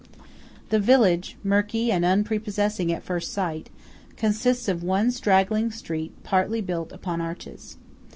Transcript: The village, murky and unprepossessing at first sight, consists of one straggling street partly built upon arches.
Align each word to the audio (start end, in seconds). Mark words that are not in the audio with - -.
The 0.69 0.79
village, 0.79 1.37
murky 1.43 1.91
and 1.91 2.03
unprepossessing 2.03 2.91
at 2.91 3.03
first 3.03 3.31
sight, 3.31 3.69
consists 4.17 4.67
of 4.67 4.81
one 4.81 5.11
straggling 5.11 5.69
street 5.69 6.23
partly 6.23 6.59
built 6.59 6.91
upon 6.91 7.21
arches. 7.21 7.77